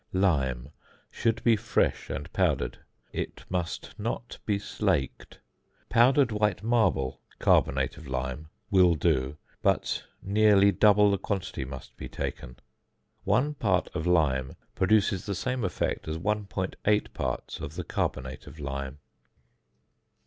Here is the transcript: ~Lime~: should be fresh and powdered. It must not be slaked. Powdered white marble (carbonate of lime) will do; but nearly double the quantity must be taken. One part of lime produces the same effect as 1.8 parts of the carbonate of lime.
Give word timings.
~Lime~: 0.13 0.69
should 1.11 1.43
be 1.43 1.55
fresh 1.55 2.09
and 2.09 2.33
powdered. 2.33 2.79
It 3.13 3.45
must 3.51 3.93
not 3.99 4.39
be 4.47 4.57
slaked. 4.57 5.39
Powdered 5.89 6.31
white 6.31 6.63
marble 6.63 7.21
(carbonate 7.37 7.97
of 7.97 8.07
lime) 8.07 8.47
will 8.71 8.95
do; 8.95 9.37
but 9.61 10.03
nearly 10.23 10.71
double 10.71 11.11
the 11.11 11.19
quantity 11.19 11.65
must 11.65 11.95
be 11.97 12.09
taken. 12.09 12.57
One 13.25 13.53
part 13.53 13.91
of 13.93 14.07
lime 14.07 14.55
produces 14.73 15.27
the 15.27 15.35
same 15.35 15.63
effect 15.63 16.07
as 16.07 16.17
1.8 16.17 17.13
parts 17.13 17.59
of 17.59 17.75
the 17.75 17.83
carbonate 17.83 18.47
of 18.47 18.59
lime. 18.59 18.97